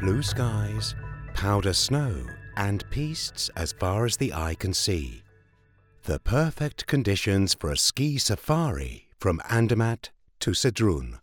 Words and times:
blue 0.00 0.22
skies, 0.22 0.94
powder 1.34 1.72
snow, 1.72 2.24
and 2.56 2.88
pistes 2.90 3.50
as 3.56 3.72
far 3.72 4.04
as 4.04 4.16
the 4.16 4.32
eye 4.32 4.54
can 4.54 4.72
see. 4.72 5.22
The 6.04 6.20
perfect 6.20 6.86
conditions 6.86 7.54
for 7.54 7.70
a 7.70 7.76
ski 7.76 8.18
safari 8.18 9.08
from 9.18 9.40
Andermatt 9.50 10.10
to 10.40 10.52
Sedrun. 10.52 11.18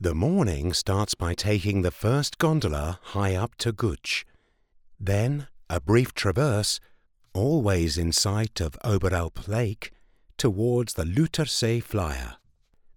The 0.00 0.14
morning 0.14 0.72
starts 0.72 1.14
by 1.14 1.34
taking 1.34 1.82
the 1.82 1.90
first 1.90 2.38
gondola 2.38 2.98
high 3.02 3.34
up 3.34 3.54
to 3.58 3.72
Gutsch. 3.72 4.24
Then 4.98 5.46
a 5.70 5.80
brief 5.80 6.14
traverse, 6.14 6.80
always 7.32 7.96
in 7.96 8.12
sight 8.12 8.60
of 8.60 8.78
Oberalp 8.84 9.48
Lake, 9.48 9.92
towards 10.36 10.94
the 10.94 11.04
Lutersee 11.04 11.82
Flyer. 11.82 12.36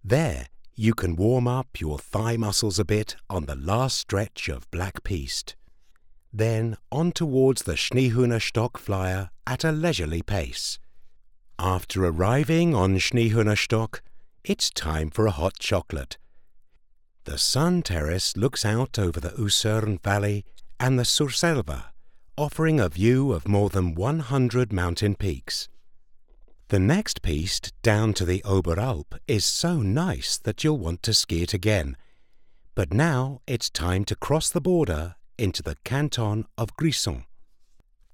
There 0.04 0.48
you 0.80 0.94
can 0.94 1.16
warm 1.16 1.48
up 1.48 1.80
your 1.80 1.98
thigh 1.98 2.36
muscles 2.36 2.78
a 2.78 2.84
bit 2.84 3.16
on 3.28 3.46
the 3.46 3.56
last 3.56 3.98
stretch 3.98 4.48
of 4.48 4.70
Black 4.70 5.02
Piste. 5.02 5.56
Then 6.32 6.76
on 6.92 7.10
towards 7.10 7.64
the 7.64 7.72
Schneehüenerstock 7.72 8.78
Flyer 8.78 9.30
at 9.44 9.64
a 9.64 9.72
leisurely 9.72 10.22
pace. 10.22 10.78
After 11.58 12.04
arriving 12.04 12.76
on 12.76 12.94
Schneehüenerstock, 12.98 14.02
it's 14.44 14.70
time 14.70 15.10
for 15.10 15.26
a 15.26 15.32
hot 15.32 15.54
chocolate. 15.58 16.16
The 17.24 17.38
sun 17.38 17.82
terrace 17.82 18.36
looks 18.36 18.64
out 18.64 19.00
over 19.00 19.18
the 19.18 19.34
Ursern 19.36 19.98
Valley 20.04 20.44
and 20.78 20.96
the 20.96 21.02
Surselva, 21.02 21.86
offering 22.36 22.78
a 22.78 22.88
view 22.88 23.32
of 23.32 23.48
more 23.48 23.68
than 23.68 23.96
100 23.96 24.72
mountain 24.72 25.16
peaks. 25.16 25.68
The 26.68 26.78
next 26.78 27.22
piece, 27.22 27.60
down 27.82 28.12
to 28.14 28.26
the 28.26 28.42
Oberalp 28.44 29.18
is 29.26 29.46
so 29.46 29.80
nice 29.80 30.36
that 30.36 30.62
you'll 30.62 30.76
want 30.76 31.02
to 31.04 31.14
ski 31.14 31.42
it 31.42 31.54
again. 31.54 31.96
But 32.74 32.92
now 32.92 33.40
it's 33.46 33.70
time 33.70 34.04
to 34.04 34.14
cross 34.14 34.50
the 34.50 34.60
border 34.60 35.14
into 35.38 35.62
the 35.62 35.76
canton 35.84 36.44
of 36.58 36.76
Grisons. 36.76 37.24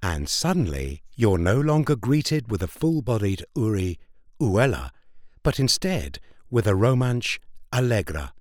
And 0.00 0.28
suddenly 0.28 1.02
you're 1.16 1.36
no 1.36 1.60
longer 1.60 1.96
greeted 1.96 2.48
with 2.48 2.62
a 2.62 2.68
full-bodied 2.68 3.44
Uri 3.56 3.98
Uella, 4.40 4.90
but 5.42 5.58
instead 5.58 6.20
with 6.48 6.68
a 6.68 6.74
Romansch 6.74 7.40
Allegra. 7.72 8.34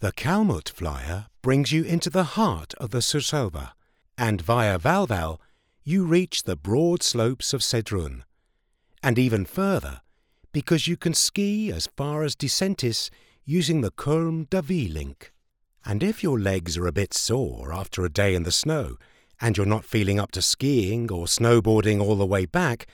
The 0.00 0.12
Calmut 0.12 0.68
flyer 0.68 1.28
brings 1.40 1.72
you 1.72 1.82
into 1.82 2.10
the 2.10 2.36
heart 2.36 2.74
of 2.74 2.90
the 2.90 2.98
Surselva, 2.98 3.70
and 4.18 4.42
via 4.42 4.78
Valval 4.78 5.38
you 5.82 6.04
reach 6.04 6.42
the 6.42 6.56
broad 6.56 7.02
slopes 7.02 7.54
of 7.54 7.62
Sedrun 7.62 8.24
and 9.04 9.18
even 9.18 9.44
further 9.44 10.00
because 10.50 10.88
you 10.88 10.96
can 10.96 11.12
ski 11.12 11.70
as 11.70 11.88
far 11.94 12.22
as 12.22 12.34
Disentis 12.34 13.10
using 13.44 13.82
the 13.82 13.90
Kulm 13.90 14.48
Davy 14.48 14.88
link. 14.88 15.30
And 15.84 16.02
if 16.02 16.22
your 16.22 16.40
legs 16.40 16.78
are 16.78 16.86
a 16.86 16.92
bit 16.92 17.12
sore 17.12 17.72
after 17.72 18.04
a 18.04 18.08
day 18.08 18.34
in 18.34 18.44
the 18.44 18.50
snow 18.50 18.96
and 19.40 19.56
you're 19.56 19.66
not 19.66 19.84
feeling 19.84 20.18
up 20.18 20.30
to 20.32 20.40
skiing 20.40 21.12
or 21.12 21.26
snowboarding 21.26 22.00
all 22.00 22.16
the 22.16 22.24
way 22.24 22.46
back, 22.46 22.86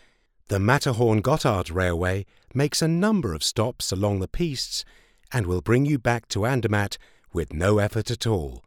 the 0.48 0.58
Matterhorn 0.58 1.22
Gotthard 1.22 1.72
Railway 1.72 2.26
makes 2.52 2.82
a 2.82 2.88
number 2.88 3.32
of 3.32 3.44
stops 3.44 3.92
along 3.92 4.18
the 4.18 4.26
pistes 4.26 4.84
and 5.30 5.46
will 5.46 5.60
bring 5.60 5.86
you 5.86 5.98
back 5.98 6.26
to 6.28 6.44
Andermatt 6.44 6.98
with 7.32 7.52
no 7.52 7.78
effort 7.78 8.10
at 8.10 8.26
all. 8.26 8.64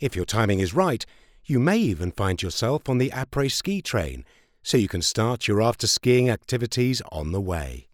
If 0.00 0.14
your 0.14 0.26
timing 0.26 0.60
is 0.60 0.74
right, 0.74 1.06
you 1.46 1.58
may 1.58 1.78
even 1.78 2.12
find 2.12 2.42
yourself 2.42 2.90
on 2.90 2.98
the 2.98 3.10
après 3.10 3.50
ski 3.50 3.80
train 3.80 4.24
so 4.64 4.78
you 4.78 4.88
can 4.88 5.02
start 5.02 5.46
your 5.46 5.60
after 5.60 5.86
skiing 5.86 6.30
activities 6.30 7.02
on 7.12 7.32
the 7.32 7.40
way. 7.40 7.86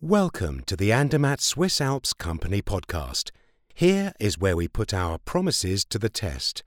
Welcome 0.00 0.62
to 0.64 0.74
the 0.74 0.90
Andermatt 0.90 1.42
Swiss 1.42 1.82
Alps 1.82 2.14
Company 2.14 2.62
podcast. 2.62 3.30
Here 3.74 4.14
is 4.18 4.38
where 4.38 4.56
we 4.56 4.68
put 4.68 4.94
our 4.94 5.18
promises 5.18 5.84
to 5.86 5.98
the 5.98 6.08
test. 6.08 6.62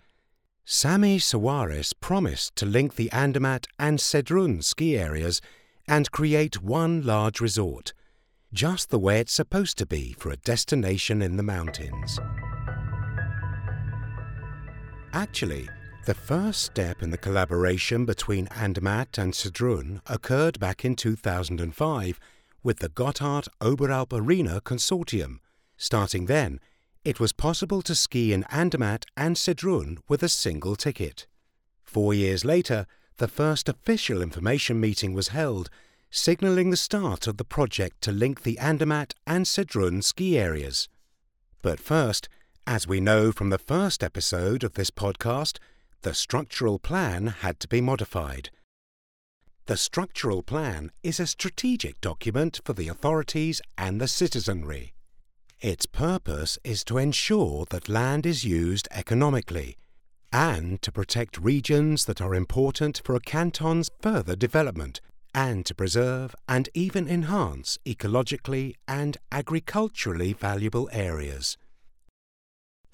Samih 0.66 1.18
Sawiris 1.18 1.94
promised 2.00 2.56
to 2.58 2.68
link 2.68 2.96
the 2.96 3.12
Andermatt 3.12 3.66
and 3.80 3.98
Sedrun 3.98 4.64
ski 4.64 4.96
areas 4.96 5.42
and 5.88 6.12
create 6.12 6.62
one 6.62 7.02
large 7.02 7.42
resort, 7.42 7.94
just 8.54 8.92
the 8.92 9.00
way 9.00 9.20
it's 9.20 9.34
supposed 9.34 9.80
to 9.80 9.88
be 9.88 10.14
for 10.20 10.30
a 10.30 10.38
destination 10.38 11.24
in 11.24 11.38
the 11.38 11.44
mountains. 11.44 12.20
Actually, 15.14 15.68
the 16.08 16.14
first 16.14 16.62
step 16.62 17.04
in 17.04 17.10
the 17.10 17.18
collaboration 17.18 18.06
between 18.06 18.48
Andermatt 18.56 19.18
and 19.18 19.34
Sedrun 19.34 20.00
occurred 20.08 20.58
back 20.58 20.86
in 20.86 20.96
2005 20.96 22.18
with 22.64 22.80
the 22.80 22.88
Gotthard 22.88 23.50
Oberalp 23.60 24.14
Arena 24.14 24.62
Consortium. 24.62 25.40
Starting 25.76 26.28
then, 26.28 26.62
it 27.04 27.20
was 27.20 27.34
possible 27.34 27.82
to 27.82 27.94
ski 27.94 28.32
in 28.32 28.46
Andermatt 28.46 29.06
and 29.18 29.36
Sedrun 29.36 29.98
with 30.08 30.24
a 30.24 30.30
single 30.30 30.78
ticket. 30.78 31.28
Four 31.84 32.14
years 32.14 32.46
later, 32.46 32.86
the 33.18 33.28
first 33.28 33.68
official 33.68 34.22
information 34.22 34.80
meeting 34.80 35.12
was 35.12 35.36
held, 35.36 35.70
signalling 36.10 36.70
the 36.70 36.78
start 36.78 37.28
of 37.28 37.36
the 37.36 37.44
project 37.44 38.02
to 38.04 38.14
link 38.14 38.44
the 38.44 38.58
Andermatt 38.60 39.14
and 39.28 39.46
Sedrun 39.46 40.02
ski 40.02 40.40
areas. 40.40 40.88
But 41.62 41.82
first, 41.82 42.30
as 42.66 42.88
we 42.88 43.02
know 43.02 43.34
from 43.34 43.50
the 43.50 43.58
first 43.58 44.02
episode 44.06 44.64
of 44.64 44.76
this 44.76 44.90
podcast, 44.90 45.58
the 46.02 46.14
structural 46.14 46.80
plan 46.80 47.28
had 47.28 47.60
to 47.60 47.68
be 47.68 47.82
modified. 47.82 48.50
The 49.66 49.78
structural 49.78 50.44
plan 50.44 50.92
is 51.04 51.20
a 51.20 51.28
strategic 51.28 52.00
document 52.00 52.62
for 52.64 52.74
the 52.74 52.88
authorities 52.88 53.62
and 53.78 54.00
the 54.00 54.08
citizenry. 54.08 54.94
Its 55.60 55.86
purpose 55.86 56.58
is 56.64 56.84
to 56.86 56.98
ensure 56.98 57.66
that 57.70 57.90
land 57.90 58.26
is 58.26 58.46
used 58.46 58.88
economically 58.92 59.76
and 60.32 60.82
to 60.82 60.92
protect 60.92 61.38
regions 61.38 62.06
that 62.06 62.22
are 62.22 62.36
important 62.36 63.02
for 63.04 63.16
a 63.16 63.20
canton's 63.20 63.90
further 64.02 64.36
development 64.36 65.02
and 65.34 65.66
to 65.66 65.76
preserve 65.76 66.36
and 66.48 66.70
even 66.74 67.08
enhance 67.08 67.78
ecologically 67.86 68.74
and 68.88 69.18
agriculturally 69.32 70.34
valuable 70.34 70.90
areas. 70.92 71.58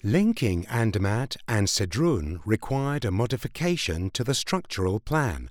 Linking 0.06 0.66
Andermatt 0.66 1.34
and 1.48 1.66
Sedrun 1.66 2.38
required 2.44 3.06
a 3.06 3.10
modification 3.10 4.10
to 4.10 4.22
the 4.22 4.34
structural 4.34 5.00
plan. 5.00 5.48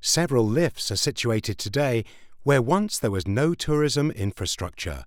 Several 0.00 0.46
lifts 0.46 0.92
are 0.92 0.96
situated 0.96 1.58
today 1.58 2.04
where 2.44 2.62
once 2.62 3.00
there 3.00 3.10
was 3.10 3.26
no 3.26 3.52
tourism 3.52 4.12
infrastructure. 4.12 5.04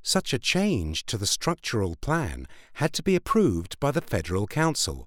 Such 0.00 0.32
a 0.32 0.38
change 0.38 1.04
to 1.04 1.18
the 1.18 1.26
structural 1.26 1.96
plan 1.96 2.46
had 2.74 2.94
to 2.94 3.02
be 3.02 3.16
approved 3.16 3.78
by 3.80 3.90
the 3.90 4.00
Federal 4.00 4.46
Council. 4.46 5.06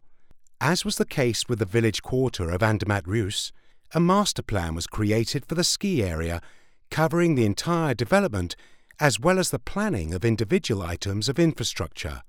As 0.62 0.86
was 0.86 0.98
the 0.98 1.06
case 1.06 1.50
with 1.50 1.58
the 1.58 1.66
village 1.66 2.04
quarter 2.04 2.52
of 2.52 2.62
Andermatt 2.62 3.06
Reuss, 3.08 3.52
a 3.96 4.00
master 4.00 4.44
plan 4.44 4.76
was 4.76 4.86
created 4.86 5.48
for 5.48 5.56
the 5.56 5.64
ski 5.64 6.04
area, 6.04 6.44
covering 6.92 7.34
the 7.34 7.46
entire 7.46 7.96
development 7.96 8.56
as 9.00 9.20
well 9.20 9.40
as 9.40 9.50
the 9.50 9.58
planning 9.58 10.14
of 10.14 10.24
individual 10.24 10.84
items 10.84 11.28
of 11.28 11.40
infrastructure. 11.40 12.22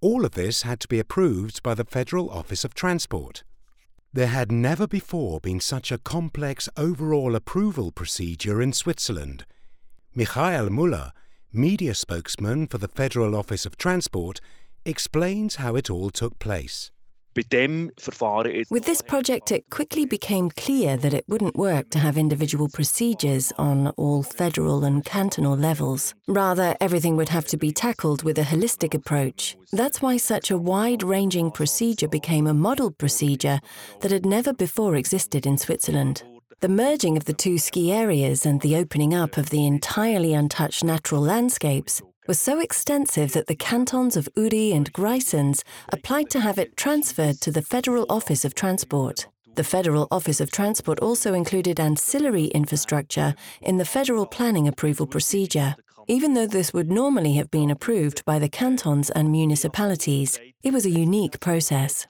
All 0.00 0.24
of 0.24 0.32
this 0.32 0.62
had 0.62 0.78
to 0.80 0.88
be 0.88 1.00
approved 1.00 1.60
by 1.62 1.74
the 1.74 1.84
Federal 1.84 2.30
Office 2.30 2.64
of 2.64 2.72
Transport. 2.72 3.42
There 4.12 4.28
had 4.28 4.52
never 4.52 4.86
before 4.86 5.40
been 5.40 5.58
such 5.58 5.90
a 5.90 5.98
complex 5.98 6.68
overall 6.76 7.34
approval 7.34 7.90
procedure 7.90 8.62
in 8.62 8.72
Switzerland. 8.72 9.44
Michael 10.14 10.68
Müller, 10.68 11.10
media 11.52 11.94
spokesman 11.94 12.68
for 12.68 12.78
the 12.78 12.86
Federal 12.86 13.34
Office 13.34 13.66
of 13.66 13.76
Transport, 13.76 14.40
explains 14.84 15.56
how 15.56 15.74
it 15.74 15.90
all 15.90 16.10
took 16.10 16.38
place. 16.38 16.92
With 18.70 18.84
this 18.84 19.00
project, 19.00 19.52
it 19.52 19.70
quickly 19.70 20.04
became 20.04 20.50
clear 20.50 20.96
that 20.96 21.14
it 21.14 21.24
wouldn't 21.28 21.56
work 21.56 21.90
to 21.90 21.98
have 21.98 22.18
individual 22.18 22.68
procedures 22.68 23.52
on 23.58 23.88
all 23.96 24.22
federal 24.22 24.84
and 24.84 25.04
cantonal 25.04 25.56
levels. 25.56 26.14
Rather, 26.26 26.76
everything 26.80 27.16
would 27.16 27.28
have 27.28 27.46
to 27.46 27.56
be 27.56 27.70
tackled 27.70 28.22
with 28.22 28.38
a 28.38 28.42
holistic 28.42 28.92
approach. 28.92 29.56
That's 29.72 30.02
why 30.02 30.16
such 30.16 30.50
a 30.50 30.58
wide 30.58 31.02
ranging 31.02 31.50
procedure 31.50 32.08
became 32.08 32.46
a 32.46 32.54
model 32.54 32.90
procedure 32.90 33.60
that 34.00 34.10
had 34.10 34.26
never 34.26 34.52
before 34.52 34.96
existed 34.96 35.46
in 35.46 35.58
Switzerland. 35.58 36.22
The 36.60 36.68
merging 36.68 37.16
of 37.16 37.24
the 37.24 37.34
two 37.34 37.56
ski 37.56 37.92
areas 37.92 38.44
and 38.44 38.60
the 38.60 38.74
opening 38.74 39.14
up 39.14 39.36
of 39.36 39.50
the 39.50 39.64
entirely 39.64 40.34
untouched 40.34 40.82
natural 40.82 41.20
landscapes 41.20 42.02
was 42.28 42.38
so 42.38 42.60
extensive 42.60 43.32
that 43.32 43.46
the 43.46 43.56
cantons 43.56 44.14
of 44.14 44.28
Uri 44.36 44.70
and 44.72 44.92
Grisons 44.92 45.64
applied 45.88 46.28
to 46.30 46.40
have 46.40 46.58
it 46.58 46.76
transferred 46.76 47.40
to 47.40 47.50
the 47.50 47.62
Federal 47.62 48.04
Office 48.10 48.44
of 48.44 48.54
Transport. 48.54 49.26
The 49.54 49.64
Federal 49.64 50.06
Office 50.10 50.38
of 50.40 50.52
Transport 50.52 51.00
also 51.00 51.32
included 51.32 51.80
ancillary 51.80 52.44
infrastructure 52.46 53.34
in 53.62 53.78
the 53.78 53.86
federal 53.86 54.26
planning 54.26 54.68
approval 54.68 55.06
procedure. 55.06 55.74
Even 56.06 56.34
though 56.34 56.46
this 56.46 56.74
would 56.74 56.90
normally 56.90 57.32
have 57.34 57.50
been 57.50 57.70
approved 57.70 58.24
by 58.26 58.38
the 58.38 58.48
cantons 58.48 59.08
and 59.10 59.32
municipalities, 59.32 60.38
it 60.62 60.72
was 60.72 60.84
a 60.84 60.90
unique 60.90 61.40
process. 61.40 62.06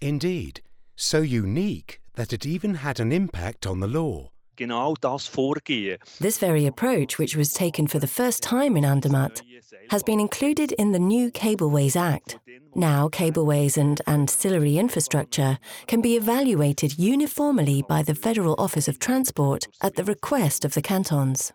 Indeed, 0.00 0.62
so 0.96 1.20
unique 1.20 2.00
that 2.14 2.32
it 2.32 2.46
even 2.46 2.76
had 2.76 2.98
an 2.98 3.12
impact 3.12 3.66
on 3.66 3.80
the 3.80 3.86
law. 3.86 4.30
Genau 4.62 4.94
das 5.00 5.26
Vorgehen. 5.26 5.98
This 6.20 6.38
very 6.38 6.66
approach, 6.66 7.18
which 7.18 7.34
was 7.36 7.52
taken 7.52 7.88
for 7.88 7.98
the 7.98 8.06
first 8.06 8.44
time 8.44 8.76
in 8.76 8.84
Andermatt, 8.84 9.42
has 9.90 10.04
been 10.04 10.20
included 10.20 10.70
in 10.78 10.92
the 10.92 11.00
new 11.00 11.32
Cableways 11.32 11.96
Act. 11.96 12.38
Now, 12.72 13.08
cableways 13.08 13.76
and 13.76 14.00
ancillary 14.06 14.78
infrastructure 14.78 15.58
can 15.88 16.00
be 16.00 16.14
evaluated 16.14 16.96
uniformly 16.96 17.82
by 17.88 18.04
the 18.04 18.14
Federal 18.14 18.54
Office 18.56 18.86
of 18.86 19.00
Transport 19.00 19.66
at 19.80 19.96
the 19.96 20.04
request 20.04 20.64
of 20.64 20.74
the 20.74 20.82
cantons. 20.82 21.52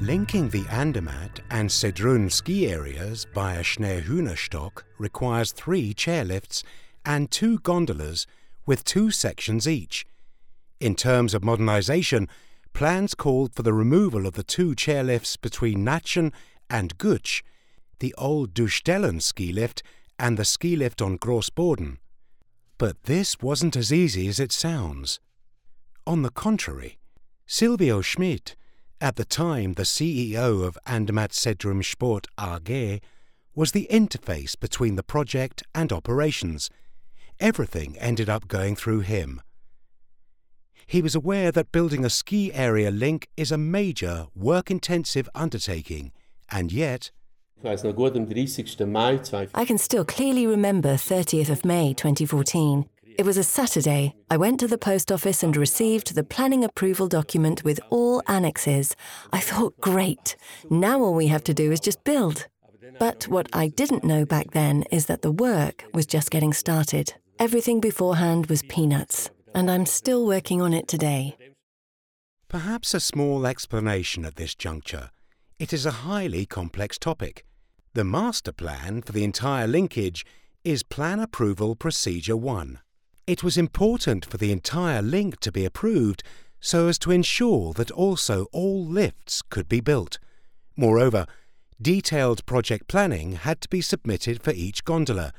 Linking 0.00 0.48
the 0.48 0.66
Andermatt 0.72 1.38
and 1.52 1.70
Sedrun 1.70 2.32
ski 2.32 2.66
areas 2.68 3.26
by 3.32 3.54
via 3.54 3.62
Schneehüenerstock 3.62 4.82
requires 4.98 5.52
three 5.52 5.94
chairlifts 5.94 6.64
and 7.04 7.30
two 7.30 7.60
gondolas 7.60 8.26
with 8.66 8.82
two 8.82 9.12
sections 9.12 9.68
each. 9.68 10.04
In 10.80 10.94
terms 10.94 11.34
of 11.34 11.42
modernisation, 11.42 12.28
plans 12.72 13.14
called 13.14 13.52
for 13.52 13.62
the 13.62 13.72
removal 13.72 14.26
of 14.26 14.34
the 14.34 14.44
two 14.44 14.76
chairlifts 14.76 15.40
between 15.40 15.84
Nätschen 15.84 16.32
and 16.70 16.96
Gutsch, 16.98 17.42
the 17.98 18.14
old 18.16 18.54
Dustellen 18.54 19.20
ski 19.20 19.52
lift 19.52 19.82
and 20.18 20.36
the 20.36 20.44
ski 20.44 20.76
lift 20.76 21.02
on 21.02 21.18
Grossboden. 21.18 21.96
But 22.78 23.04
this 23.04 23.40
wasn't 23.40 23.74
as 23.74 23.92
easy 23.92 24.28
as 24.28 24.38
it 24.38 24.52
sounds. 24.52 25.18
On 26.06 26.22
the 26.22 26.30
contrary, 26.30 26.98
Silvio 27.44 28.00
Schmid, 28.00 28.54
at 29.00 29.16
the 29.16 29.24
time 29.24 29.72
the 29.72 29.82
CEO 29.82 30.64
of 30.64 30.78
Andermatt 30.86 31.32
Sedrun 31.32 31.84
Sport 31.84 32.28
AG, 32.38 33.00
was 33.52 33.72
the 33.72 33.88
interface 33.90 34.58
between 34.58 34.94
the 34.94 35.02
project 35.02 35.64
and 35.74 35.92
operations. 35.92 36.70
Everything 37.40 37.98
ended 37.98 38.28
up 38.28 38.46
going 38.46 38.76
through 38.76 39.00
him. 39.00 39.42
He 40.88 41.02
was 41.02 41.14
aware 41.14 41.52
that 41.52 41.70
building 41.70 42.04
a 42.04 42.10
ski 42.10 42.52
area 42.52 42.90
link 42.90 43.28
is 43.36 43.52
a 43.52 43.58
major, 43.58 44.26
work 44.34 44.70
intensive 44.70 45.28
undertaking, 45.34 46.10
and 46.50 46.72
yet. 46.72 47.12
I 47.62 47.76
can 49.64 49.78
still 49.78 50.04
clearly 50.04 50.46
remember 50.46 50.94
30th 50.94 51.50
of 51.50 51.64
May 51.64 51.94
2014 51.94 52.88
it 53.18 53.26
was 53.26 53.36
a 53.36 53.42
Saturday. 53.42 54.14
I 54.30 54.36
went 54.36 54.60
to 54.60 54.68
the 54.68 54.78
post 54.78 55.10
office 55.10 55.42
and 55.42 55.56
received 55.56 56.14
the 56.14 56.22
planning 56.22 56.62
approval 56.62 57.08
document 57.08 57.64
with 57.64 57.80
all 57.90 58.22
annexes. 58.28 58.94
I 59.32 59.40
thought, 59.40 59.76
great, 59.80 60.36
now 60.70 61.00
all 61.00 61.14
we 61.14 61.26
have 61.26 61.42
to 61.44 61.52
do 61.52 61.72
is 61.72 61.80
just 61.80 62.04
build. 62.04 62.46
But 63.00 63.24
what 63.24 63.48
I 63.52 63.66
didn't 63.66 64.04
know 64.04 64.24
back 64.24 64.52
then 64.52 64.84
is 64.92 65.06
that 65.06 65.22
the 65.22 65.32
work 65.32 65.84
was 65.92 66.06
just 66.06 66.30
getting 66.30 66.52
started. 66.52 67.14
Everything 67.40 67.80
beforehand 67.80 68.46
was 68.46 68.62
peanuts, 68.62 69.30
and 69.54 69.70
I'm 69.70 69.86
still 69.86 70.26
working 70.26 70.60
on 70.60 70.72
it 70.72 70.88
today. 70.88 71.36
Perhaps 72.48 72.94
a 72.94 73.00
small 73.00 73.46
explanation 73.46 74.24
at 74.24 74.36
this 74.36 74.54
juncture. 74.54 75.10
It 75.58 75.72
is 75.72 75.84
a 75.84 76.02
highly 76.06 76.46
complex 76.46 76.98
topic. 76.98 77.44
The 77.94 78.04
master 78.04 78.52
plan 78.52 79.02
for 79.02 79.12
the 79.12 79.24
entire 79.24 79.66
linkage 79.66 80.24
is 80.64 80.82
Plan 80.82 81.20
Approval 81.20 81.74
Procedure 81.74 82.36
1. 82.36 82.78
It 83.26 83.42
was 83.42 83.58
important 83.58 84.24
for 84.24 84.38
the 84.38 84.52
entire 84.52 85.02
link 85.02 85.40
to 85.40 85.52
be 85.52 85.64
approved 85.64 86.22
so 86.60 86.88
as 86.88 86.98
to 87.00 87.10
ensure 87.10 87.72
that 87.74 87.90
also 87.90 88.46
all 88.52 88.84
lifts 88.84 89.42
could 89.42 89.68
be 89.68 89.80
built. 89.80 90.18
Moreover, 90.76 91.26
detailed 91.80 92.46
project 92.46 92.88
planning 92.88 93.32
had 93.32 93.60
to 93.60 93.68
be 93.68 93.80
submitted 93.80 94.42
for 94.42 94.52
each 94.52 94.84
gondola, 94.84 95.32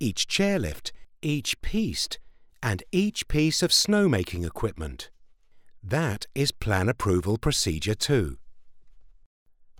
each 0.00 0.26
chairlift, 0.26 0.92
each 1.22 1.60
piste, 1.62 2.18
and 2.62 2.82
each 2.92 3.28
piece 3.28 3.62
of 3.62 3.70
snowmaking 3.70 4.46
equipment. 4.46 5.10
That 5.82 6.26
is 6.34 6.52
Plan 6.52 6.88
Approval 6.88 7.38
Procedure 7.38 7.94
2. 7.94 8.38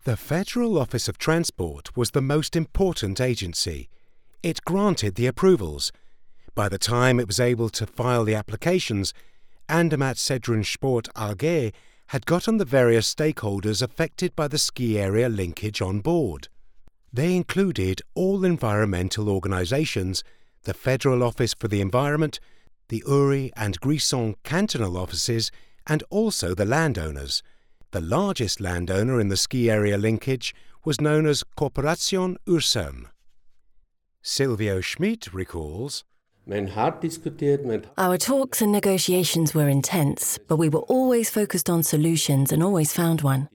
The 0.04 0.16
Federal 0.16 0.78
Office 0.78 1.08
of 1.08 1.18
Transport 1.18 1.96
was 1.96 2.12
the 2.12 2.22
most 2.22 2.54
important 2.54 3.20
agency. 3.20 3.88
It 4.42 4.64
granted 4.64 5.16
the 5.16 5.26
approvals 5.26 5.90
by 6.56 6.70
the 6.70 6.78
time 6.78 7.20
it 7.20 7.26
was 7.26 7.38
able 7.38 7.68
to 7.68 7.86
file 7.86 8.24
the 8.24 8.34
applications, 8.34 9.12
Andermatt 9.68 10.16
Sedrun 10.16 10.64
Sport 10.64 11.06
AG 11.14 11.72
had 12.06 12.24
gotten 12.24 12.56
the 12.56 12.64
various 12.64 13.14
stakeholders 13.14 13.82
affected 13.82 14.34
by 14.34 14.48
the 14.48 14.56
ski 14.56 14.98
area 14.98 15.28
linkage 15.28 15.82
on 15.82 16.00
board. 16.00 16.48
They 17.12 17.36
included 17.36 18.00
all 18.14 18.42
environmental 18.42 19.28
organisations, 19.28 20.24
the 20.62 20.72
Federal 20.72 21.22
Office 21.22 21.52
for 21.52 21.68
the 21.68 21.82
Environment, 21.82 22.40
the 22.88 23.02
Uri 23.06 23.52
and 23.56 23.80
Grisons 23.80 24.36
cantonal 24.44 24.96
offices, 24.96 25.50
and 25.86 26.02
also 26.10 26.54
the 26.54 26.64
landowners. 26.64 27.42
The 27.92 28.00
largest 28.00 28.60
landowner 28.60 29.20
in 29.20 29.28
the 29.28 29.36
ski 29.36 29.70
area 29.70 29.96
linkage 29.96 30.54
was 30.84 31.00
known 31.00 31.26
as 31.26 31.44
Corporation 31.56 32.36
Ursern. 32.48 33.08
Silvio 34.22 34.80
Schmid 34.80 35.32
recalls 35.32 36.04
our 37.98 38.16
talks 38.16 38.62
and 38.62 38.70
negotiations 38.70 39.52
were 39.52 39.68
intense, 39.68 40.38
but 40.46 40.58
we 40.58 40.68
were 40.68 40.80
always 40.82 41.28
focused 41.28 41.68
on 41.68 41.82
solutions 41.82 42.52
and 42.52 42.62
always 42.62 42.92
found 42.92 43.22
one. 43.22 43.48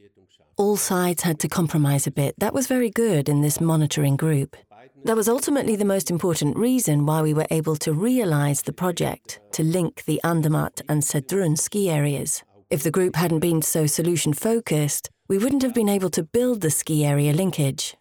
All 0.58 0.76
sides 0.76 1.24
had 1.24 1.40
to 1.40 1.48
compromise 1.48 2.06
a 2.06 2.12
bit. 2.12 2.36
That 2.38 2.54
was 2.54 2.68
very 2.68 2.90
good 2.90 3.30
in 3.30 3.42
this 3.42 3.62
monitoring 3.62 4.18
group. 4.18 4.58
That 5.04 5.16
was 5.16 5.30
ultimately 5.30 5.76
the 5.76 5.86
most 5.86 6.10
important 6.10 6.58
reason 6.58 7.06
why 7.06 7.22
we 7.22 7.34
were 7.34 7.48
able 7.52 7.76
to 7.78 7.94
realize 7.94 8.62
the 8.62 8.74
project 8.74 9.40
to 9.54 9.64
link 9.64 10.04
the 10.06 10.22
Andermatt 10.24 10.82
and 10.88 11.02
Sedrun 11.02 11.58
ski 11.58 11.90
areas. 11.90 12.44
If 12.70 12.84
the 12.84 12.92
group 12.92 13.16
hadn't 13.16 13.40
been 13.40 13.62
so 13.62 13.86
solution 13.86 14.34
focused, 14.34 15.10
we 15.28 15.38
wouldn't 15.38 15.62
have 15.62 15.74
been 15.74 15.90
able 15.90 16.10
to 16.12 16.24
build 16.24 16.62
the 16.62 16.72
ski 16.72 17.06
area 17.06 17.34
linkage. 17.34 17.96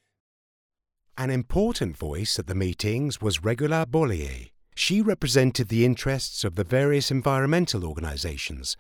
An 1.19 1.31
important 1.31 1.97
voice 1.97 2.39
at 2.39 2.47
the 2.47 2.55
meetings 2.55 3.21
was 3.21 3.45
Regula 3.45 3.87
Bollier. 3.87 4.51
She 4.75 5.03
represented 5.03 5.69
the 5.69 5.85
interests 5.85 6.45
of 6.45 6.55
the 6.55 6.65
various 6.65 7.11
environmental 7.11 7.85
organisations, 7.85 8.77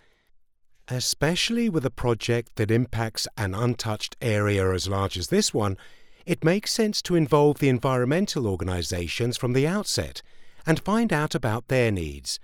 especially 0.88 1.68
with 1.68 1.84
a 1.84 1.90
project 1.90 2.56
that 2.56 2.70
impacts 2.70 3.28
an 3.36 3.54
untouched 3.54 4.16
area 4.22 4.72
as 4.72 4.88
large 4.88 5.18
as 5.18 5.28
this 5.28 5.52
one. 5.52 5.76
It 6.30 6.44
makes 6.44 6.72
sense 6.72 7.02
to 7.02 7.16
involve 7.16 7.58
the 7.58 7.68
environmental 7.68 8.46
organisations 8.46 9.36
from 9.36 9.52
the 9.52 9.66
outset 9.66 10.22
and 10.64 10.78
find 10.78 11.12
out 11.12 11.34
about 11.34 11.66
their 11.66 11.90
needs. 11.90 12.38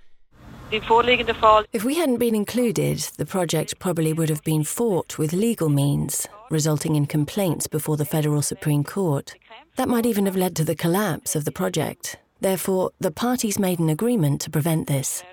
If 0.73 1.85
we 1.85 1.95
hadn't 1.95 2.17
been 2.17 2.35
included, 2.35 2.97
the 3.15 3.25
project 3.25 3.79
probably 3.79 4.11
would 4.11 4.27
have 4.27 4.43
been 4.43 4.65
fought 4.65 5.17
with 5.17 5.31
legal 5.31 5.69
means, 5.69 6.27
resulting 6.49 6.97
in 6.97 7.05
complaints 7.05 7.67
before 7.67 7.95
the 7.95 8.03
Federal 8.03 8.41
Supreme 8.41 8.83
Court. 8.83 9.33
That 9.77 9.87
might 9.87 10.05
even 10.05 10.25
have 10.25 10.35
led 10.35 10.53
to 10.57 10.65
the 10.65 10.75
collapse 10.75 11.33
of 11.33 11.45
the 11.45 11.53
project. 11.53 12.17
Therefore, 12.41 12.91
the 12.99 13.11
parties 13.11 13.57
made 13.57 13.79
an 13.79 13.87
agreement 13.87 14.41
to 14.41 14.49
prevent 14.49 14.87
this. 14.87 15.23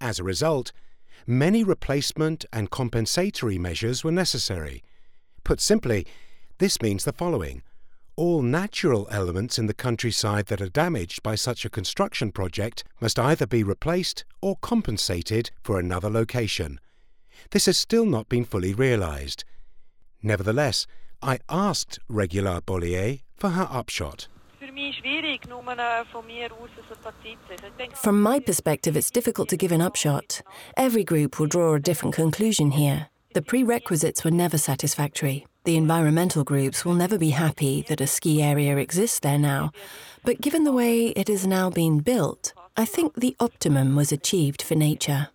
As 0.00 0.18
a 0.18 0.24
result, 0.24 0.72
many 1.26 1.64
replacement 1.64 2.46
and 2.50 2.70
compensatory 2.70 3.58
measures 3.58 4.02
were 4.02 4.10
necessary. 4.10 4.82
Put 5.44 5.60
simply, 5.60 6.06
this 6.60 6.82
means 6.82 7.04
the 7.04 7.12
following. 7.14 7.62
All 8.16 8.42
natural 8.42 9.08
elements 9.10 9.58
in 9.58 9.64
the 9.66 9.72
countryside 9.72 10.46
that 10.48 10.60
are 10.60 10.68
damaged 10.68 11.22
by 11.22 11.34
such 11.34 11.64
a 11.64 11.70
construction 11.70 12.30
project 12.30 12.84
must 13.00 13.18
either 13.18 13.46
be 13.46 13.62
replaced 13.62 14.26
or 14.42 14.56
compensated 14.60 15.50
for 15.62 15.78
another 15.78 16.10
location. 16.10 16.78
This 17.50 17.64
has 17.64 17.78
still 17.78 18.04
not 18.04 18.28
been 18.28 18.44
fully 18.44 18.74
realised. 18.74 19.42
Nevertheless, 20.22 20.86
I 21.22 21.38
asked 21.48 21.98
Regula 22.08 22.60
Bollier 22.60 23.22
for 23.36 23.50
her 23.50 23.66
upshot. 23.70 24.28
From 27.94 28.20
my 28.20 28.38
perspective, 28.38 28.98
it's 28.98 29.10
difficult 29.10 29.48
to 29.48 29.56
give 29.56 29.72
an 29.72 29.80
upshot. 29.80 30.42
Every 30.76 31.04
group 31.04 31.40
will 31.40 31.46
draw 31.46 31.72
a 31.72 31.80
different 31.80 32.14
conclusion 32.14 32.72
here. 32.72 33.06
The 33.32 33.40
prerequisites 33.40 34.24
were 34.24 34.30
never 34.30 34.58
satisfactory. 34.58 35.46
The 35.64 35.76
environmental 35.76 36.42
groups 36.42 36.84
will 36.84 36.94
never 36.94 37.18
be 37.18 37.30
happy 37.30 37.82
that 37.88 38.00
a 38.00 38.06
ski 38.06 38.42
area 38.42 38.78
exists 38.78 39.20
there 39.20 39.38
now. 39.38 39.72
But 40.24 40.40
given 40.40 40.64
the 40.64 40.72
way 40.72 41.08
it 41.08 41.28
is 41.28 41.46
now 41.46 41.68
being 41.68 41.98
built, 41.98 42.54
I 42.78 42.86
think 42.86 43.14
the 43.14 43.36
optimum 43.38 43.94
was 43.94 44.10
achieved 44.10 44.62
for 44.62 44.74
nature. 44.74 45.28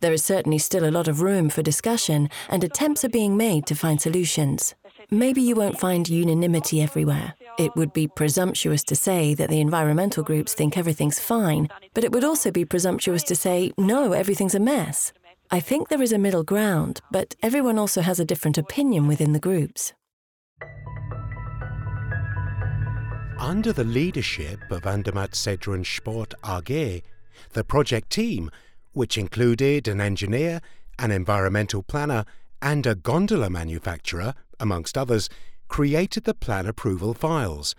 There 0.00 0.12
is 0.12 0.24
certainly 0.24 0.58
still 0.58 0.88
a 0.88 0.92
lot 0.92 1.08
of 1.08 1.20
room 1.20 1.48
for 1.48 1.62
discussion, 1.62 2.28
and 2.48 2.62
attempts 2.62 3.04
are 3.04 3.08
being 3.08 3.36
made 3.36 3.66
to 3.66 3.74
find 3.74 4.00
solutions. 4.00 4.74
Maybe 5.10 5.42
you 5.42 5.56
won't 5.56 5.80
find 5.80 6.08
unanimity 6.08 6.80
everywhere. 6.80 7.34
It 7.58 7.74
would 7.74 7.92
be 7.92 8.06
presumptuous 8.06 8.84
to 8.84 8.94
say 8.94 9.34
that 9.34 9.48
the 9.48 9.60
environmental 9.60 10.22
groups 10.22 10.54
think 10.54 10.76
everything's 10.76 11.18
fine, 11.18 11.68
but 11.92 12.04
it 12.04 12.12
would 12.12 12.24
also 12.24 12.50
be 12.52 12.64
presumptuous 12.64 13.22
to 13.24 13.34
say, 13.34 13.72
no, 13.76 14.12
everything's 14.12 14.54
a 14.54 14.60
mess. 14.60 15.12
I 15.50 15.60
think 15.60 15.88
there 15.88 16.02
is 16.02 16.12
a 16.12 16.18
middle 16.18 16.42
ground, 16.42 17.00
but 17.10 17.36
everyone 17.40 17.78
also 17.78 18.00
has 18.00 18.18
a 18.18 18.24
different 18.24 18.58
opinion 18.58 19.06
within 19.06 19.32
the 19.32 19.38
groups. 19.38 19.92
Under 23.38 23.72
the 23.72 23.84
leadership 23.84 24.58
of 24.70 24.86
Andermatt 24.86 25.32
Sedrun 25.32 25.86
Sport 25.86 26.34
AG, 26.44 27.02
the 27.52 27.64
project 27.64 28.10
team, 28.10 28.50
which 28.92 29.16
included 29.16 29.86
an 29.86 30.00
engineer, 30.00 30.60
an 30.98 31.12
environmental 31.12 31.82
planner, 31.82 32.24
and 32.60 32.84
a 32.86 32.96
gondola 32.96 33.48
manufacturer, 33.48 34.34
amongst 34.58 34.98
others, 34.98 35.28
created 35.68 36.24
the 36.24 36.34
plan 36.34 36.66
approval 36.66 37.14
files. 37.14 37.76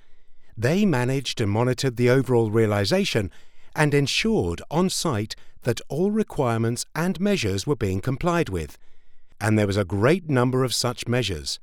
They 0.56 0.86
managed 0.86 1.42
and 1.42 1.52
monitored 1.52 1.98
the 1.98 2.10
overall 2.10 2.50
realization 2.50 3.30
and 3.78 3.94
ensured 3.94 4.62
on 4.70 4.90
site 4.90 5.36
that 5.62 5.80
all 5.88 6.12
requirements 6.12 6.86
and 6.96 7.20
measures 7.22 7.66
were 7.66 7.76
being 7.76 8.02
complied 8.02 8.50
with. 8.50 8.78
And 9.40 9.58
there 9.58 9.68
was 9.68 9.78
a 9.78 9.86
great 9.86 10.30
number 10.30 10.64
of 10.64 10.74
such 10.74 11.08
measures. 11.08 11.60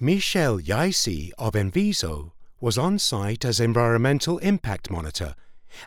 Michel 0.00 0.58
Yaisi 0.58 1.30
of 1.38 1.52
Enviso 1.54 2.32
was 2.60 2.78
on 2.78 2.98
site 2.98 3.44
as 3.44 3.60
environmental 3.60 4.38
impact 4.38 4.90
monitor, 4.90 5.34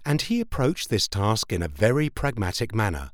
and 0.06 0.22
he 0.22 0.40
approached 0.40 0.90
this 0.90 1.08
task 1.08 1.52
in 1.52 1.64
a 1.64 1.68
very 1.68 2.10
pragmatic 2.10 2.74
manner. 2.74 3.12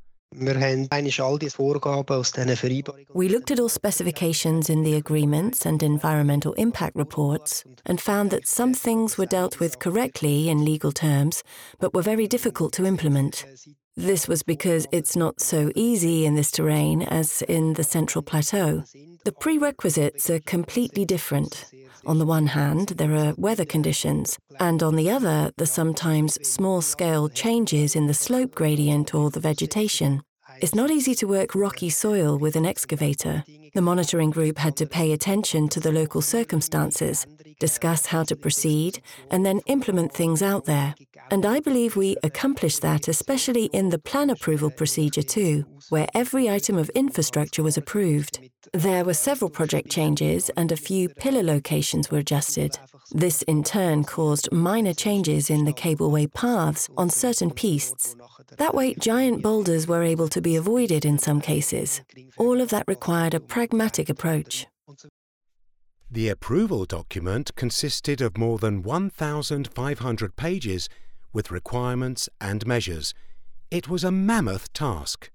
We 3.13 3.29
looked 3.29 3.51
at 3.51 3.59
all 3.59 3.69
specifications 3.69 4.69
in 4.69 4.83
the 4.83 4.95
agreements 4.95 5.65
and 5.65 5.83
environmental 5.83 6.53
impact 6.53 6.95
reports 6.95 7.63
and 7.85 8.01
found 8.01 8.29
that 8.31 8.47
some 8.47 8.73
things 8.73 9.17
were 9.17 9.25
dealt 9.25 9.59
with 9.59 9.79
correctly 9.79 10.49
in 10.49 10.65
legal 10.65 10.91
terms, 10.91 11.43
but 11.79 11.93
were 11.93 12.01
very 12.01 12.27
difficult 12.27 12.73
to 12.73 12.85
implement. 12.85 13.45
This 13.95 14.27
was 14.27 14.41
because 14.41 14.87
it's 14.91 15.15
not 15.15 15.39
so 15.39 15.71
easy 15.75 16.25
in 16.25 16.35
this 16.35 16.49
terrain 16.49 17.03
as 17.03 17.43
in 17.43 17.73
the 17.73 17.83
Central 17.83 18.23
Plateau. 18.23 18.83
The 19.23 19.31
prerequisites 19.31 20.29
are 20.31 20.39
completely 20.39 21.05
different. 21.05 21.65
On 22.05 22.19
the 22.19 22.25
one 22.25 22.47
hand, 22.47 22.89
there 22.89 23.15
are 23.15 23.33
weather 23.37 23.63
conditions, 23.63 24.37
and 24.59 24.83
on 24.83 24.97
the 24.97 25.09
other, 25.09 25.51
the 25.57 25.65
sometimes 25.65 26.33
small 26.47 26.81
scale 26.81 27.29
changes 27.29 27.95
in 27.95 28.07
the 28.07 28.13
slope 28.13 28.53
gradient 28.53 29.15
or 29.15 29.29
the 29.29 29.39
vegetation. 29.39 30.21
It's 30.61 30.75
not 30.75 30.91
easy 30.91 31.15
to 31.15 31.27
work 31.27 31.55
rocky 31.55 31.89
soil 31.89 32.37
with 32.37 32.55
an 32.55 32.65
excavator. 32.65 33.43
The 33.73 33.81
monitoring 33.81 34.31
group 34.31 34.57
had 34.57 34.75
to 34.77 34.85
pay 34.85 35.13
attention 35.13 35.69
to 35.69 35.79
the 35.79 35.91
local 35.91 36.21
circumstances, 36.21 37.25
discuss 37.63 38.07
how 38.07 38.23
to 38.25 38.35
proceed, 38.35 38.99
and 39.31 39.45
then 39.45 39.61
implement 39.67 40.11
things 40.11 40.41
out 40.41 40.65
there. 40.65 40.95
And 41.31 41.45
I 41.45 41.61
believe 41.61 41.95
we 41.95 42.17
accomplished 42.21 42.81
that, 42.81 43.07
especially 43.07 43.65
in 43.79 43.87
the 43.87 44.03
plan 44.09 44.29
approval 44.29 44.69
procedure 44.69 45.23
too, 45.23 45.63
where 45.87 46.09
every 46.13 46.49
item 46.49 46.77
of 46.77 46.89
infrastructure 46.89 47.63
was 47.63 47.77
approved. 47.77 48.33
There 48.73 49.05
were 49.05 49.13
several 49.13 49.49
project 49.49 49.89
changes 49.89 50.49
and 50.57 50.73
a 50.73 50.83
few 50.89 51.07
pillar 51.07 51.41
locations 51.41 52.11
were 52.11 52.17
adjusted. 52.17 52.77
This 53.11 53.43
in 53.43 53.63
turn 53.63 54.03
caused 54.03 54.51
minor 54.51 54.93
changes 54.93 55.49
in 55.49 55.63
the 55.63 55.73
cableway 55.83 56.33
paths 56.33 56.89
on 56.97 57.09
certain 57.09 57.51
pistes. 57.51 58.17
That 58.57 58.75
way, 58.75 58.93
giant 58.95 59.41
boulders 59.41 59.87
were 59.87 60.03
able 60.03 60.27
to 60.27 60.41
be 60.41 60.57
avoided 60.57 61.05
in 61.05 61.17
some 61.17 61.39
cases. 61.39 62.01
All 62.35 62.59
of 62.59 62.69
that 62.71 62.89
required 62.89 63.33
a 63.33 63.39
pragmatic 63.39 64.09
approach. 64.09 64.67
The 66.13 66.29
approval 66.29 66.85
document 66.85 67.55
consisted 67.55 68.21
of 68.21 68.37
more 68.37 68.59
than 68.59 68.83
1,500 68.83 70.35
pages 70.35 70.87
with 71.33 71.49
requirements 71.49 72.29
and 72.39 72.67
measures. 72.67 73.15
It 73.71 73.89
was 73.89 74.03
a 74.03 74.11
mammoth 74.11 74.71
task. 74.73 75.31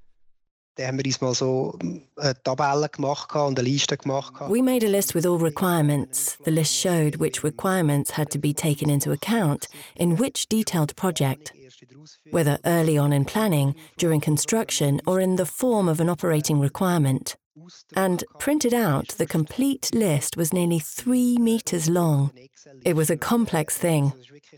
We 4.49 4.63
made 4.63 4.85
a 4.85 4.89
list 4.89 5.17
with 5.17 5.27
all 5.27 5.39
requirements. 5.39 6.37
The 6.45 6.53
list 6.53 6.73
showed 6.73 7.17
which 7.17 7.43
requirements 7.43 8.13
had 8.13 8.31
to 8.31 8.39
be 8.39 8.55
taken 8.55 8.89
into 8.89 9.11
account 9.11 9.67
in 9.97 10.15
which 10.15 10.49
detailed 10.49 10.95
project, 10.95 11.53
whether 12.31 12.61
early 12.65 12.97
on 12.97 13.13
in 13.13 13.25
planning, 13.25 13.75
during 13.97 14.21
construction, 14.21 15.01
or 15.09 15.19
in 15.19 15.35
the 15.35 15.47
form 15.47 15.89
of 15.89 15.99
an 15.99 16.09
operating 16.09 16.61
requirement 16.61 17.35
and 17.95 18.25
printed 18.39 18.75
out, 18.75 19.09
the 19.19 19.27
complete 19.27 19.95
list 19.95 20.37
was 20.37 20.53
nearly 20.53 20.79
three 20.79 21.37
meters 21.39 21.89
long. 21.89 22.31
It 22.85 22.97
was 22.97 23.11
a 23.11 23.17
complex 23.17 23.77
thing. 23.77 24.13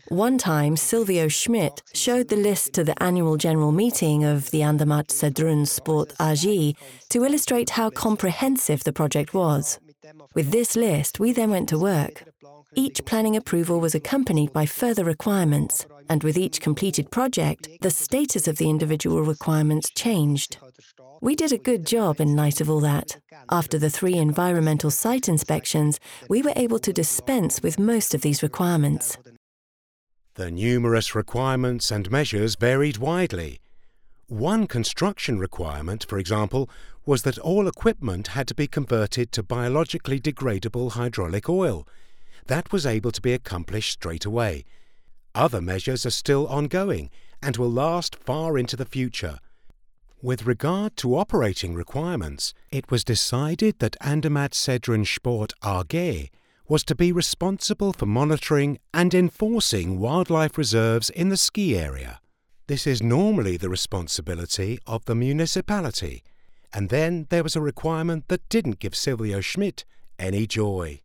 One 0.09 0.37
time, 0.37 0.77
Silvio 0.77 1.27
Schmid 1.27 1.81
showed 1.93 2.27
the 2.27 2.35
list 2.35 2.73
to 2.73 2.83
the 2.83 3.01
annual 3.01 3.37
general 3.37 3.71
meeting 3.71 4.23
of 4.23 4.51
the 4.51 4.61
Andermatt 4.63 5.07
Sedrun 5.07 5.67
Sport 5.67 6.13
AG 6.19 6.75
to 7.09 7.23
illustrate 7.23 7.71
how 7.71 7.89
comprehensive 7.89 8.83
the 8.83 8.93
project 8.93 9.33
was. 9.33 9.79
With 10.33 10.51
this 10.51 10.75
list, 10.75 11.19
we 11.19 11.31
then 11.31 11.51
went 11.51 11.69
to 11.69 11.79
work. 11.79 12.23
Each 12.75 13.03
planning 13.05 13.35
approval 13.35 13.79
was 13.79 13.95
accompanied 13.95 14.53
by 14.53 14.65
further 14.65 15.03
requirements, 15.03 15.85
and 16.09 16.23
with 16.23 16.37
each 16.37 16.61
completed 16.61 17.11
project, 17.11 17.67
the 17.81 17.91
status 17.91 18.47
of 18.47 18.57
the 18.57 18.69
individual 18.69 19.23
requirements 19.23 19.89
changed. 19.89 20.57
We 21.23 21.35
did 21.35 21.51
a 21.51 21.59
good 21.59 21.85
job 21.85 22.19
in 22.19 22.35
light 22.35 22.61
of 22.61 22.69
all 22.69 22.79
that. 22.79 23.17
After 23.51 23.77
the 23.77 23.91
three 23.91 24.15
environmental 24.15 24.89
site 24.89 25.29
inspections, 25.29 25.99
we 26.27 26.41
were 26.41 26.53
able 26.55 26.79
to 26.79 26.91
dispense 26.91 27.61
with 27.61 27.77
most 27.77 28.15
of 28.15 28.21
these 28.21 28.41
requirements. 28.41 29.19
The 30.33 30.49
numerous 30.49 31.13
requirements 31.13 31.91
and 31.91 32.09
measures 32.09 32.55
varied 32.55 32.97
widely. 32.97 33.59
One 34.29 34.65
construction 34.65 35.37
requirement, 35.37 36.07
for 36.09 36.17
example, 36.17 36.67
was 37.05 37.21
that 37.21 37.37
all 37.37 37.67
equipment 37.67 38.29
had 38.29 38.47
to 38.47 38.55
be 38.55 38.65
converted 38.65 39.31
to 39.33 39.43
biologically 39.43 40.19
degradable 40.19 40.93
hydraulic 40.93 41.47
oil. 41.47 41.87
That 42.47 42.71
was 42.71 42.87
able 42.87 43.11
to 43.11 43.21
be 43.21 43.33
accomplished 43.33 43.91
straight 43.91 44.25
away. 44.25 44.65
Other 45.35 45.61
measures 45.61 46.03
are 46.03 46.09
still 46.09 46.47
ongoing 46.47 47.11
and 47.43 47.57
will 47.57 47.71
last 47.71 48.15
far 48.15 48.57
into 48.57 48.75
the 48.75 48.85
future. 48.85 49.37
With 50.23 50.45
regard 50.45 50.97
to 50.97 51.17
operating 51.17 51.73
requirements, 51.73 52.53
it 52.71 52.91
was 52.91 53.03
decided 53.03 53.79
that 53.79 53.97
Andermatt 54.01 54.51
Sedrun 54.51 55.03
Sport 55.03 55.51
AG 55.65 56.29
was 56.67 56.83
to 56.83 56.93
be 56.93 57.11
responsible 57.11 57.91
for 57.91 58.05
monitoring 58.05 58.77
and 58.93 59.15
enforcing 59.15 59.97
wildlife 59.97 60.59
reserves 60.59 61.09
in 61.09 61.29
the 61.29 61.37
ski 61.37 61.75
area. 61.75 62.19
This 62.67 62.85
is 62.85 63.01
normally 63.01 63.57
the 63.57 63.67
responsibility 63.67 64.77
of 64.85 65.05
the 65.05 65.15
municipality, 65.15 66.21
and 66.71 66.89
then 66.89 67.25
there 67.31 67.41
was 67.41 67.55
a 67.55 67.61
requirement 67.61 68.27
that 68.27 68.47
didn't 68.47 68.77
give 68.77 68.95
Silvio 68.95 69.41
Schmid 69.41 69.85
any 70.19 70.45
joy. 70.45 71.01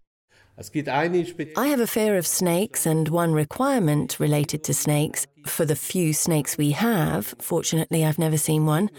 I 0.59 1.67
have 1.67 1.81
a 1.81 1.87
fear 1.87 2.17
of 2.17 2.27
snakes 2.27 2.87
and 2.87 3.09
one 3.09 3.33
requirement 3.33 4.19
related 4.19 4.65
to 4.65 4.75
snakes. 4.75 5.27
For 5.45 5.67
the 5.67 5.77
few 5.77 6.15
snakes 6.15 6.57
we 6.57 6.71
have, 6.71 7.35
fortunately 7.39 8.05
I've 8.05 8.19
never 8.19 8.39
seen 8.39 8.65
one, 8.65 8.91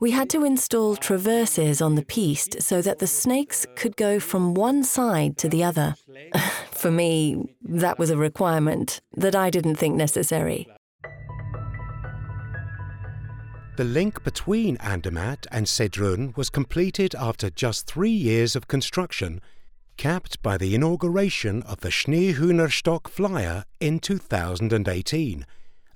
we 0.00 0.10
had 0.10 0.28
to 0.30 0.44
install 0.44 0.96
traverses 0.96 1.80
on 1.80 1.94
the 1.94 2.04
piste 2.04 2.60
so 2.60 2.82
that 2.82 2.98
the 2.98 3.06
snakes 3.06 3.66
could 3.76 3.96
go 3.96 4.18
from 4.18 4.54
one 4.54 4.82
side 4.82 5.38
to 5.38 5.48
the 5.48 5.62
other. 5.62 5.94
For 6.72 6.90
me, 6.90 7.54
that 7.62 7.98
was 7.98 8.10
a 8.10 8.16
requirement 8.16 9.00
that 9.16 9.34
I 9.34 9.48
didn't 9.48 9.76
think 9.76 9.94
necessary. 9.94 10.68
The 13.76 13.84
link 13.84 14.24
between 14.24 14.76
Andermatt 14.78 15.46
and 15.52 15.66
Sedrun 15.66 16.36
was 16.36 16.50
completed 16.50 17.14
after 17.14 17.50
just 17.50 17.86
three 17.86 18.10
years 18.10 18.56
of 18.56 18.68
construction 18.68 19.40
capped 19.96 20.42
by 20.42 20.56
the 20.56 20.74
inauguration 20.74 21.62
of 21.62 21.80
the 21.80 21.88
Schneehüenerstock 21.88 23.08
Flyer 23.08 23.64
in 23.80 23.98
2018, 23.98 25.46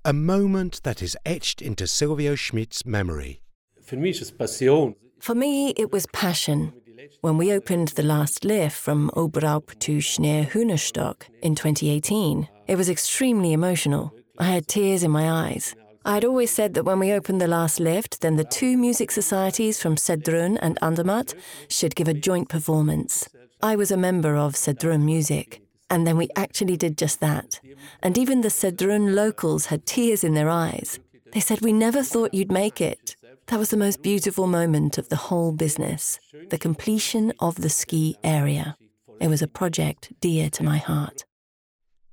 a 0.04 0.12
moment 0.12 0.83
that 0.83 1.02
is 1.02 1.16
etched 1.25 1.61
into 1.61 1.87
Silvio 1.87 2.35
Schmid's 2.35 2.87
memory. 2.87 3.40
For 3.83 3.97
me, 3.97 5.75
it 5.76 5.92
was 5.92 6.07
passion. 6.12 6.73
When 7.21 7.37
we 7.37 7.52
opened 7.52 7.88
the 7.88 8.02
last 8.02 8.45
lift 8.45 8.76
from 8.76 9.11
Oberalp 9.14 9.78
to 9.80 9.99
Schneehüenerstock 9.99 11.23
in 11.42 11.54
2018, 11.54 12.49
it 12.66 12.76
was 12.76 12.88
extremely 12.88 13.52
emotional. 13.52 14.12
I 14.38 14.45
had 14.45 14.69
tears 14.69 15.02
in 15.02 15.11
my 15.11 15.30
eyes. 15.30 15.75
I 16.04 16.14
had 16.14 16.25
always 16.25 16.50
said 16.50 16.75
that 16.75 16.85
when 16.85 16.99
we 16.99 17.12
opened 17.12 17.40
the 17.40 17.47
last 17.47 17.78
lift, 17.78 18.23
then 18.23 18.37
the 18.37 18.45
two 18.45 18.78
music 18.78 19.11
societies 19.11 19.80
from 19.80 19.97
Sedrun 19.97 20.59
and 20.62 20.78
Andermatt 20.80 21.35
should 21.69 21.95
give 21.95 22.09
a 22.09 22.14
joint 22.14 22.49
performance. 22.49 23.28
I 23.62 23.76
was 23.76 23.90
a 23.90 23.96
member 23.96 24.36
of 24.36 24.54
Sedrun 24.54 25.02
Music, 25.04 25.60
and 25.90 26.06
then 26.06 26.16
we 26.16 26.30
actually 26.34 26.78
did 26.78 26.96
just 26.96 27.20
that. 27.20 27.60
And 28.02 28.16
even 28.16 28.40
the 28.40 28.48
Sedrun 28.48 29.14
locals 29.14 29.66
had 29.66 29.84
tears 29.84 30.24
in 30.24 30.32
their 30.32 30.48
eyes. 30.48 30.98
They 31.34 31.40
said, 31.40 31.60
We 31.60 31.74
never 31.74 32.02
thought 32.02 32.32
you'd 32.32 32.50
make 32.50 32.80
it. 32.80 33.16
That 33.48 33.58
was 33.58 33.68
the 33.68 33.76
most 33.76 34.00
beautiful 34.00 34.46
moment 34.46 34.96
of 34.96 35.10
the 35.10 35.16
whole 35.16 35.52
business 35.52 36.18
the 36.48 36.56
completion 36.56 37.34
of 37.38 37.56
the 37.56 37.68
ski 37.68 38.16
area. 38.24 38.76
It 39.20 39.28
was 39.28 39.42
a 39.42 39.48
project 39.48 40.12
dear 40.20 40.48
to 40.50 40.62
my 40.62 40.78
heart. 40.78 41.26